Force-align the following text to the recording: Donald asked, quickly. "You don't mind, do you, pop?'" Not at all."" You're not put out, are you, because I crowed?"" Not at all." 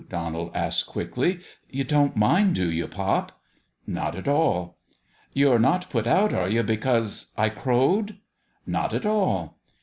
Donald 0.09 0.49
asked, 0.55 0.87
quickly. 0.87 1.41
"You 1.69 1.83
don't 1.83 2.15
mind, 2.17 2.55
do 2.55 2.71
you, 2.71 2.87
pop?'" 2.87 3.39
Not 3.85 4.15
at 4.15 4.27
all."" 4.27 4.79
You're 5.33 5.59
not 5.59 5.91
put 5.91 6.07
out, 6.07 6.33
are 6.33 6.49
you, 6.49 6.63
because 6.63 7.31
I 7.37 7.49
crowed?"" 7.49 8.17
Not 8.65 8.95
at 8.95 9.05
all." 9.05 9.59